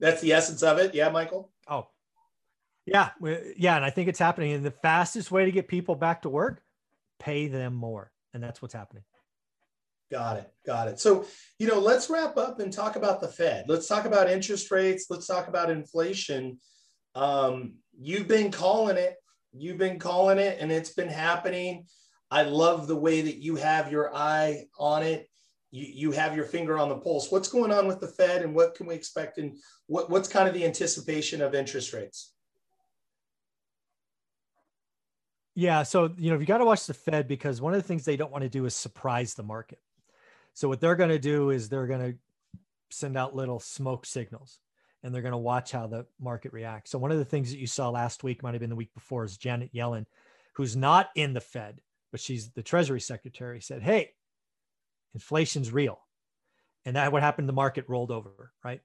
that's 0.00 0.20
the 0.20 0.32
essence 0.32 0.62
of 0.62 0.78
it. 0.78 0.94
Yeah, 0.94 1.10
Michael. 1.10 1.50
Oh, 1.68 1.88
yeah, 2.86 3.10
yeah, 3.56 3.76
and 3.76 3.84
I 3.84 3.90
think 3.90 4.08
it's 4.08 4.18
happening. 4.18 4.52
And 4.52 4.64
the 4.64 4.72
fastest 4.72 5.30
way 5.30 5.44
to 5.44 5.52
get 5.52 5.68
people 5.68 5.94
back 5.94 6.22
to 6.22 6.28
work, 6.28 6.62
pay 7.18 7.46
them 7.46 7.74
more, 7.74 8.10
and 8.34 8.42
that's 8.42 8.60
what's 8.60 8.74
happening. 8.74 9.04
Got 10.10 10.38
it. 10.38 10.52
Got 10.66 10.88
it. 10.88 11.00
So, 11.00 11.24
you 11.58 11.66
know, 11.66 11.78
let's 11.78 12.10
wrap 12.10 12.36
up 12.36 12.60
and 12.60 12.70
talk 12.70 12.96
about 12.96 13.20
the 13.22 13.28
Fed. 13.28 13.64
Let's 13.66 13.86
talk 13.86 14.04
about 14.04 14.30
interest 14.30 14.70
rates. 14.70 15.06
Let's 15.08 15.26
talk 15.26 15.48
about 15.48 15.70
inflation. 15.70 16.58
Um, 17.14 17.74
you've 17.98 18.28
been 18.28 18.50
calling 18.50 18.96
it. 18.96 19.16
You've 19.52 19.78
been 19.78 19.98
calling 19.98 20.38
it, 20.38 20.58
and 20.60 20.72
it's 20.72 20.94
been 20.94 21.08
happening. 21.08 21.86
I 22.30 22.42
love 22.42 22.86
the 22.86 22.96
way 22.96 23.20
that 23.20 23.36
you 23.36 23.56
have 23.56 23.92
your 23.92 24.14
eye 24.14 24.64
on 24.78 25.02
it. 25.02 25.28
You, 25.70 25.86
you 25.86 26.12
have 26.12 26.34
your 26.34 26.46
finger 26.46 26.78
on 26.78 26.88
the 26.88 26.96
pulse. 26.96 27.30
What's 27.30 27.48
going 27.48 27.70
on 27.70 27.86
with 27.86 28.00
the 28.00 28.08
Fed, 28.08 28.42
and 28.42 28.54
what 28.54 28.74
can 28.74 28.86
we 28.86 28.94
expect? 28.94 29.38
And 29.38 29.58
what, 29.86 30.08
what's 30.08 30.28
kind 30.28 30.48
of 30.48 30.54
the 30.54 30.64
anticipation 30.64 31.42
of 31.42 31.54
interest 31.54 31.92
rates? 31.92 32.32
Yeah, 35.54 35.82
so 35.82 36.14
you 36.16 36.30
know, 36.30 36.38
you 36.38 36.46
got 36.46 36.58
to 36.58 36.64
watch 36.64 36.86
the 36.86 36.94
Fed 36.94 37.28
because 37.28 37.60
one 37.60 37.74
of 37.74 37.82
the 37.82 37.86
things 37.86 38.06
they 38.06 38.16
don't 38.16 38.32
want 38.32 38.42
to 38.42 38.48
do 38.48 38.64
is 38.64 38.74
surprise 38.74 39.34
the 39.34 39.42
market. 39.42 39.78
So 40.54 40.68
what 40.68 40.80
they're 40.80 40.96
going 40.96 41.10
to 41.10 41.18
do 41.18 41.50
is 41.50 41.68
they're 41.68 41.86
going 41.86 42.12
to 42.12 42.18
send 42.90 43.18
out 43.18 43.36
little 43.36 43.60
smoke 43.60 44.06
signals 44.06 44.58
and 45.02 45.14
they're 45.14 45.22
going 45.22 45.32
to 45.32 45.38
watch 45.38 45.72
how 45.72 45.86
the 45.86 46.06
market 46.20 46.52
reacts. 46.52 46.90
So 46.90 46.98
one 46.98 47.10
of 47.10 47.18
the 47.18 47.24
things 47.24 47.50
that 47.50 47.58
you 47.58 47.66
saw 47.66 47.90
last 47.90 48.22
week 48.22 48.42
might 48.42 48.54
have 48.54 48.60
been 48.60 48.70
the 48.70 48.76
week 48.76 48.94
before 48.94 49.24
is 49.24 49.36
Janet 49.36 49.74
Yellen, 49.74 50.06
who's 50.54 50.76
not 50.76 51.10
in 51.16 51.32
the 51.32 51.40
Fed, 51.40 51.80
but 52.10 52.20
she's 52.20 52.50
the 52.50 52.62
Treasury 52.62 53.00
Secretary, 53.00 53.60
said, 53.60 53.82
"Hey, 53.82 54.12
inflation's 55.14 55.72
real," 55.72 56.00
and 56.84 56.96
that 56.96 57.12
what 57.12 57.22
happened. 57.22 57.48
The 57.48 57.54
market 57.54 57.84
rolled 57.88 58.10
over, 58.10 58.52
right? 58.64 58.80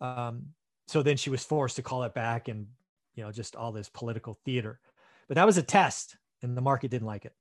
Um, 0.00 0.46
so 0.88 1.02
then 1.02 1.16
she 1.16 1.30
was 1.30 1.44
forced 1.44 1.76
to 1.76 1.82
call 1.82 2.02
it 2.04 2.14
back, 2.14 2.48
and 2.48 2.66
you 3.14 3.22
know, 3.22 3.30
just 3.30 3.54
all 3.54 3.70
this 3.70 3.88
political 3.88 4.38
theater. 4.44 4.80
But 5.28 5.36
that 5.36 5.46
was 5.46 5.58
a 5.58 5.62
test, 5.62 6.16
and 6.42 6.56
the 6.56 6.62
market 6.62 6.90
didn't 6.90 7.06
like 7.06 7.24
it. 7.24 7.34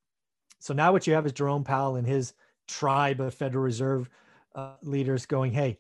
So 0.60 0.74
now 0.74 0.92
what 0.92 1.08
you 1.08 1.14
have 1.14 1.26
is 1.26 1.32
Jerome 1.32 1.64
Powell 1.64 1.96
and 1.96 2.06
his 2.06 2.34
tribe 2.68 3.22
of 3.22 3.34
Federal 3.34 3.64
Reserve 3.64 4.10
uh, 4.54 4.76
leaders 4.84 5.26
going, 5.26 5.52
"Hey." 5.52 5.80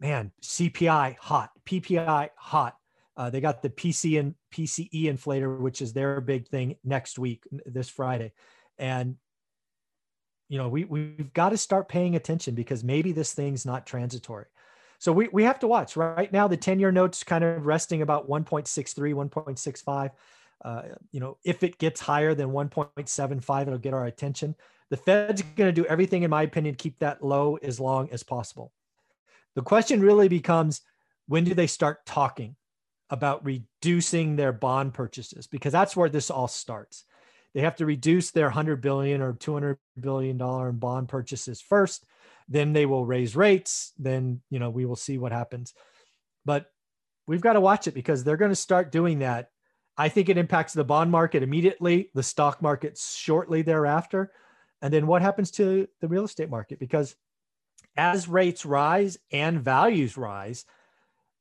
Man, 0.00 0.32
CPI 0.42 1.16
hot, 1.18 1.50
PPI 1.66 2.30
hot. 2.36 2.76
Uh, 3.16 3.28
they 3.28 3.40
got 3.40 3.62
the 3.62 3.68
PC 3.68 4.18
and 4.18 4.34
PCE 4.52 5.04
inflator, 5.04 5.58
which 5.60 5.82
is 5.82 5.92
their 5.92 6.20
big 6.20 6.48
thing 6.48 6.76
next 6.82 7.18
week, 7.18 7.44
this 7.66 7.88
Friday, 7.88 8.32
and 8.78 9.16
you 10.48 10.58
know 10.58 10.68
we 10.68 10.84
we've 10.84 11.32
got 11.34 11.50
to 11.50 11.56
start 11.56 11.88
paying 11.88 12.16
attention 12.16 12.54
because 12.54 12.82
maybe 12.82 13.12
this 13.12 13.34
thing's 13.34 13.66
not 13.66 13.86
transitory. 13.86 14.46
So 14.98 15.12
we 15.12 15.28
we 15.32 15.44
have 15.44 15.58
to 15.60 15.68
watch. 15.68 15.96
Right 15.96 16.32
now, 16.32 16.48
the 16.48 16.56
ten-year 16.56 16.92
note's 16.92 17.22
kind 17.22 17.44
of 17.44 17.66
resting 17.66 18.00
about 18.00 18.28
1.63, 18.28 19.30
1.65. 19.30 20.10
Uh, 20.62 20.82
you 21.10 21.20
know, 21.20 21.38
if 21.44 21.62
it 21.62 21.78
gets 21.78 22.00
higher 22.00 22.34
than 22.34 22.50
1.75, 22.50 23.62
it'll 23.62 23.78
get 23.78 23.94
our 23.94 24.06
attention. 24.06 24.54
The 24.90 24.96
Fed's 24.96 25.42
going 25.56 25.68
to 25.68 25.72
do 25.72 25.86
everything, 25.86 26.22
in 26.22 26.30
my 26.30 26.42
opinion, 26.42 26.74
keep 26.74 26.98
that 26.98 27.24
low 27.24 27.56
as 27.62 27.80
long 27.80 28.10
as 28.10 28.22
possible. 28.22 28.72
The 29.56 29.62
question 29.62 30.00
really 30.00 30.28
becomes 30.28 30.80
when 31.26 31.44
do 31.44 31.54
they 31.54 31.66
start 31.66 32.06
talking 32.06 32.56
about 33.08 33.44
reducing 33.44 34.36
their 34.36 34.52
bond 34.52 34.94
purchases? 34.94 35.46
Because 35.46 35.72
that's 35.72 35.96
where 35.96 36.08
this 36.08 36.30
all 36.30 36.48
starts. 36.48 37.04
They 37.54 37.60
have 37.62 37.76
to 37.76 37.86
reduce 37.86 38.30
their 38.30 38.46
100 38.46 38.80
billion 38.80 39.20
or 39.20 39.32
200 39.32 39.78
billion 39.98 40.38
dollar 40.38 40.68
in 40.70 40.78
bond 40.78 41.08
purchases 41.08 41.60
first, 41.60 42.04
then 42.48 42.72
they 42.72 42.86
will 42.86 43.06
raise 43.06 43.36
rates, 43.36 43.92
then, 43.98 44.40
you 44.50 44.58
know, 44.58 44.70
we 44.70 44.86
will 44.86 44.96
see 44.96 45.18
what 45.18 45.32
happens. 45.32 45.72
But 46.44 46.66
we've 47.26 47.40
got 47.40 47.54
to 47.54 47.60
watch 47.60 47.86
it 47.86 47.94
because 47.94 48.24
they're 48.24 48.36
going 48.36 48.50
to 48.50 48.56
start 48.56 48.92
doing 48.92 49.20
that. 49.20 49.50
I 49.96 50.08
think 50.08 50.28
it 50.28 50.38
impacts 50.38 50.72
the 50.72 50.84
bond 50.84 51.10
market 51.10 51.42
immediately, 51.42 52.10
the 52.14 52.22
stock 52.22 52.62
market 52.62 52.98
shortly 52.98 53.62
thereafter, 53.62 54.32
and 54.82 54.92
then 54.92 55.06
what 55.06 55.22
happens 55.22 55.50
to 55.52 55.86
the 56.00 56.08
real 56.08 56.24
estate 56.24 56.50
market 56.50 56.78
because 56.78 57.14
as 58.00 58.26
rates 58.28 58.64
rise 58.64 59.18
and 59.30 59.60
values 59.60 60.16
rise, 60.16 60.64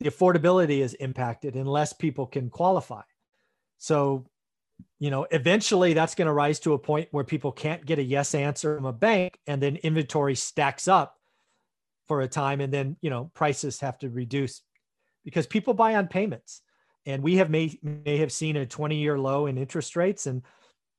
the 0.01 0.09
affordability 0.09 0.79
is 0.79 0.93
impacted 0.95 1.55
unless 1.55 1.93
people 1.93 2.27
can 2.27 2.49
qualify. 2.49 3.03
So, 3.77 4.25
you 4.99 5.09
know, 5.09 5.25
eventually 5.31 5.93
that's 5.93 6.15
going 6.15 6.25
to 6.25 6.33
rise 6.33 6.59
to 6.61 6.73
a 6.73 6.77
point 6.77 7.07
where 7.11 7.23
people 7.23 7.53
can't 7.53 7.85
get 7.85 7.97
a 7.97 8.03
yes 8.03 8.35
answer 8.35 8.75
from 8.75 8.85
a 8.85 8.91
bank 8.91 9.39
and 9.47 9.63
then 9.63 9.77
inventory 9.77 10.35
stacks 10.35 10.89
up 10.89 11.15
for 12.09 12.19
a 12.19 12.27
time 12.27 12.59
and 12.59 12.73
then, 12.73 12.97
you 12.99 13.09
know, 13.09 13.31
prices 13.33 13.79
have 13.79 13.97
to 13.99 14.09
reduce 14.09 14.61
because 15.23 15.47
people 15.47 15.73
buy 15.73 15.95
on 15.95 16.07
payments. 16.07 16.61
And 17.05 17.23
we 17.23 17.37
have 17.37 17.49
may, 17.49 17.79
may 17.81 18.17
have 18.17 18.33
seen 18.33 18.57
a 18.57 18.65
20 18.65 18.97
year 18.97 19.17
low 19.17 19.45
in 19.45 19.57
interest 19.57 19.95
rates. 19.95 20.27
And, 20.27 20.41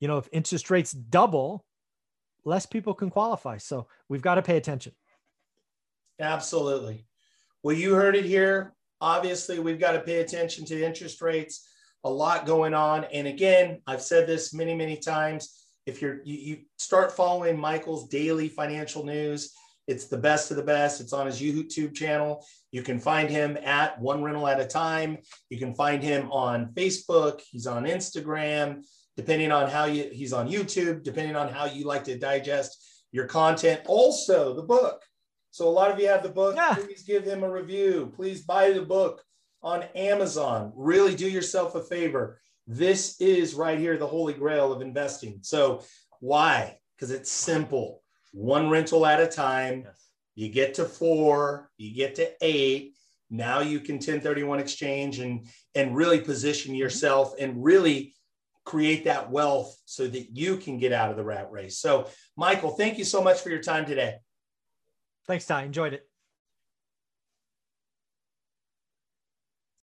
you 0.00 0.08
know, 0.08 0.16
if 0.16 0.28
interest 0.32 0.70
rates 0.70 0.92
double, 0.92 1.66
less 2.46 2.64
people 2.64 2.94
can 2.94 3.10
qualify. 3.10 3.58
So 3.58 3.88
we've 4.08 4.22
got 4.22 4.36
to 4.36 4.42
pay 4.42 4.56
attention. 4.56 4.92
Absolutely. 6.20 7.06
Well, 7.62 7.76
you 7.76 7.94
heard 7.94 8.16
it 8.16 8.24
here. 8.24 8.74
Obviously, 9.00 9.58
we've 9.58 9.80
got 9.80 9.92
to 9.92 10.00
pay 10.00 10.20
attention 10.20 10.64
to 10.66 10.84
interest 10.84 11.22
rates. 11.22 11.66
A 12.04 12.10
lot 12.10 12.46
going 12.46 12.74
on. 12.74 13.04
And 13.04 13.26
again, 13.26 13.80
I've 13.86 14.02
said 14.02 14.26
this 14.26 14.54
many, 14.54 14.74
many 14.74 14.96
times. 14.96 15.56
If 15.86 16.00
you're 16.00 16.20
you, 16.24 16.36
you 16.36 16.58
start 16.78 17.12
following 17.12 17.58
Michael's 17.58 18.08
daily 18.08 18.48
financial 18.48 19.04
news, 19.04 19.52
it's 19.86 20.06
the 20.06 20.18
best 20.18 20.50
of 20.50 20.56
the 20.56 20.62
best. 20.62 21.00
It's 21.00 21.12
on 21.12 21.26
his 21.26 21.40
YouTube 21.40 21.94
channel. 21.94 22.44
You 22.70 22.82
can 22.82 23.00
find 23.00 23.28
him 23.28 23.58
at 23.64 24.00
one 24.00 24.22
rental 24.22 24.46
at 24.46 24.60
a 24.60 24.66
time. 24.66 25.18
You 25.48 25.58
can 25.58 25.74
find 25.74 26.02
him 26.02 26.30
on 26.30 26.72
Facebook. 26.74 27.40
He's 27.50 27.66
on 27.66 27.84
Instagram, 27.84 28.84
depending 29.16 29.50
on 29.50 29.68
how 29.68 29.86
you, 29.86 30.08
he's 30.12 30.32
on 30.32 30.48
YouTube, 30.48 31.02
depending 31.02 31.34
on 31.34 31.48
how 31.48 31.64
you 31.64 31.86
like 31.86 32.04
to 32.04 32.16
digest 32.18 32.86
your 33.10 33.26
content. 33.26 33.80
Also, 33.86 34.54
the 34.54 34.62
book. 34.62 35.02
So, 35.50 35.68
a 35.68 35.70
lot 35.70 35.90
of 35.90 35.98
you 35.98 36.08
have 36.08 36.22
the 36.22 36.28
book. 36.28 36.56
Yeah. 36.56 36.74
Please 36.74 37.02
give 37.02 37.24
him 37.24 37.42
a 37.42 37.50
review. 37.50 38.12
Please 38.14 38.42
buy 38.42 38.70
the 38.70 38.82
book 38.82 39.22
on 39.62 39.84
Amazon. 39.94 40.72
Really 40.74 41.14
do 41.14 41.28
yourself 41.28 41.74
a 41.74 41.82
favor. 41.82 42.40
This 42.66 43.20
is 43.20 43.54
right 43.54 43.78
here 43.78 43.96
the 43.96 44.06
holy 44.06 44.32
grail 44.32 44.72
of 44.72 44.82
investing. 44.82 45.40
So, 45.42 45.84
why? 46.20 46.78
Because 46.96 47.10
it's 47.10 47.30
simple 47.30 48.02
one 48.32 48.70
rental 48.70 49.06
at 49.06 49.20
a 49.20 49.26
time. 49.26 49.82
Yes. 49.84 50.06
You 50.34 50.48
get 50.48 50.74
to 50.74 50.84
four, 50.84 51.70
you 51.76 51.94
get 51.94 52.14
to 52.16 52.30
eight. 52.40 52.94
Now 53.28 53.60
you 53.60 53.80
can 53.80 53.96
1031 53.96 54.58
exchange 54.58 55.18
and 55.18 55.46
and 55.74 55.94
really 55.94 56.20
position 56.20 56.72
mm-hmm. 56.72 56.80
yourself 56.80 57.34
and 57.38 57.62
really 57.62 58.14
create 58.64 59.04
that 59.04 59.30
wealth 59.30 59.76
so 59.84 60.06
that 60.06 60.36
you 60.36 60.56
can 60.56 60.78
get 60.78 60.92
out 60.92 61.10
of 61.10 61.16
the 61.16 61.24
rat 61.24 61.50
race. 61.50 61.78
So, 61.78 62.08
Michael, 62.36 62.70
thank 62.70 62.98
you 62.98 63.04
so 63.04 63.22
much 63.22 63.40
for 63.40 63.50
your 63.50 63.62
time 63.62 63.86
today. 63.86 64.16
Thanks, 65.30 65.46
Ty. 65.46 65.62
Enjoyed 65.62 65.92
it. 65.92 66.09